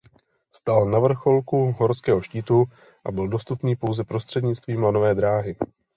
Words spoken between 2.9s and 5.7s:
a byl dostupný pouze prostřednictvím lanové dráhy.